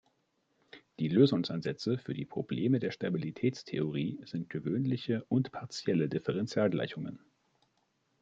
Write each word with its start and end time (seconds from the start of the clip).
Die 0.97 1.09
Lösungsansätze 1.09 1.99
für 1.99 2.15
die 2.15 2.25
Probleme 2.25 2.79
der 2.79 2.89
Stabilitätstheorie 2.89 4.19
sind 4.25 4.49
gewöhnliche 4.49 5.23
und 5.29 5.51
partielle 5.51 6.09
Differentialgleichungen. 6.09 7.19